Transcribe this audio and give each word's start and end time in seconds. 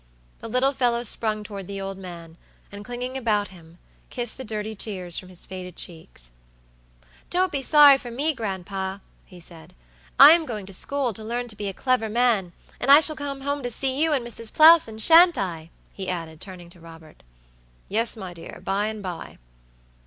The 0.39 0.47
little 0.47 0.73
fellow 0.73 1.03
sprung 1.03 1.43
toward 1.43 1.67
the 1.67 1.79
old 1.79 1.99
man, 1.99 2.35
and 2.71 2.83
clinging 2.83 3.15
about 3.15 3.49
him, 3.49 3.77
kissed 4.09 4.35
the 4.37 4.43
dirty 4.43 4.73
tears 4.73 5.19
from 5.19 5.29
his 5.29 5.45
faded 5.45 5.75
cheeks. 5.75 6.31
"Don't 7.29 7.51
be 7.51 7.61
sorry 7.61 7.99
for 7.99 8.09
me, 8.09 8.33
gran'pa," 8.33 9.01
he 9.27 9.39
said; 9.39 9.75
"I 10.19 10.31
am 10.31 10.47
going 10.47 10.65
to 10.65 10.73
school 10.73 11.13
to 11.13 11.23
learn 11.23 11.47
to 11.49 11.55
be 11.55 11.67
a 11.67 11.71
clever 11.75 12.09
man, 12.09 12.51
and 12.79 12.89
I 12.89 12.99
shall 12.99 13.15
come 13.15 13.41
home 13.41 13.61
to 13.61 13.69
see 13.69 14.01
you 14.01 14.11
and 14.11 14.25
Mrs. 14.25 14.51
Plowson, 14.51 14.97
sha'n't 14.97 15.37
I?" 15.37 15.69
he 15.93 16.09
added, 16.09 16.41
turning 16.41 16.71
to 16.71 16.79
Robert. 16.79 17.21
"Yes, 17.87 18.17
my 18.17 18.33
dear, 18.33 18.59
by 18.63 18.87
and 18.87 19.03
by." 19.03 19.37